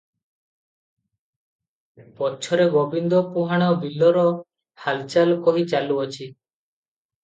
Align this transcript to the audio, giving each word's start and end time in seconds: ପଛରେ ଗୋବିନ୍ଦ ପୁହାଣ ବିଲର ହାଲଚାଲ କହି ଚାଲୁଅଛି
ପଛରେ 2.23 2.67
ଗୋବିନ୍ଦ 2.79 3.23
ପୁହାଣ 3.37 3.71
ବିଲର 3.87 4.27
ହାଲଚାଲ 4.89 5.41
କହି 5.49 5.71
ଚାଲୁଅଛି 5.73 6.35